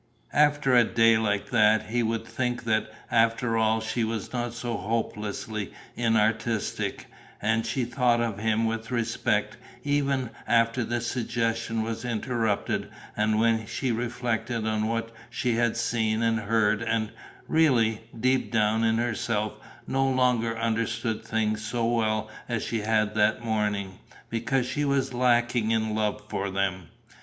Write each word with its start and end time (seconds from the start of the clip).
After 0.33 0.73
a 0.75 0.83
day 0.83 1.19
like 1.19 1.51
that, 1.51 1.91
he 1.91 2.01
would 2.01 2.25
think 2.25 2.63
that 2.63 2.91
after 3.11 3.55
all 3.55 3.79
she 3.81 4.03
was 4.03 4.33
not 4.33 4.55
so 4.55 4.75
hopelessly 4.75 5.73
inartistic; 5.95 7.05
and 7.39 7.67
she 7.67 7.85
thought 7.85 8.19
of 8.19 8.39
him 8.39 8.65
with 8.65 8.89
respect, 8.89 9.57
even 9.83 10.31
after 10.47 10.83
the 10.83 11.01
suggestion 11.01 11.83
was 11.83 12.03
interrupted 12.03 12.89
and 13.15 13.39
when 13.39 13.67
she 13.67 13.91
reflected 13.91 14.65
on 14.65 14.87
what 14.87 15.11
she 15.29 15.53
had 15.53 15.77
seen 15.77 16.23
and 16.23 16.39
heard 16.39 16.81
and 16.81 17.11
really, 17.47 18.01
deep 18.19 18.51
down 18.51 18.83
in 18.83 18.97
herself, 18.97 19.53
no 19.85 20.09
longer 20.09 20.57
understood 20.57 21.23
things 21.23 21.63
so 21.63 21.85
well 21.85 22.27
as 22.49 22.63
she 22.63 22.81
had 22.81 23.13
that 23.13 23.45
morning, 23.45 23.99
because 24.31 24.65
she 24.65 24.83
was 24.83 25.13
lacking 25.13 25.69
in 25.69 25.93
love 25.93 26.23
for 26.27 26.49
them. 26.49 26.87